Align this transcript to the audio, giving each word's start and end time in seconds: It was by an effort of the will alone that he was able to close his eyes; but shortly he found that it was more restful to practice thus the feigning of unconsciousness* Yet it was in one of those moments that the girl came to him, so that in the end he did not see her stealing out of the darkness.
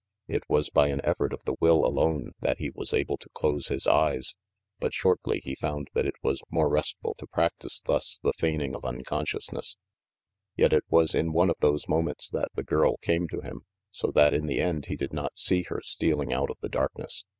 It 0.27 0.41
was 0.49 0.71
by 0.71 0.87
an 0.87 0.99
effort 1.03 1.31
of 1.31 1.41
the 1.45 1.53
will 1.59 1.85
alone 1.85 2.31
that 2.39 2.57
he 2.57 2.71
was 2.73 2.91
able 2.91 3.17
to 3.17 3.29
close 3.35 3.67
his 3.67 3.85
eyes; 3.85 4.33
but 4.79 4.95
shortly 4.95 5.41
he 5.43 5.53
found 5.53 5.89
that 5.93 6.07
it 6.07 6.15
was 6.23 6.41
more 6.49 6.69
restful 6.69 7.13
to 7.19 7.27
practice 7.27 7.81
thus 7.85 8.19
the 8.23 8.33
feigning 8.33 8.73
of 8.73 8.83
unconsciousness* 8.83 9.77
Yet 10.55 10.73
it 10.73 10.85
was 10.89 11.13
in 11.13 11.33
one 11.33 11.51
of 11.51 11.57
those 11.59 11.87
moments 11.87 12.29
that 12.29 12.49
the 12.55 12.63
girl 12.63 12.97
came 13.03 13.27
to 13.27 13.41
him, 13.41 13.61
so 13.91 14.11
that 14.15 14.33
in 14.33 14.47
the 14.47 14.59
end 14.59 14.87
he 14.87 14.95
did 14.95 15.13
not 15.13 15.37
see 15.37 15.65
her 15.69 15.81
stealing 15.83 16.33
out 16.33 16.49
of 16.49 16.57
the 16.61 16.69
darkness. 16.69 17.23